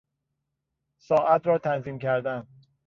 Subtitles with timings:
[0.97, 2.47] ساعت را تنظیم کردن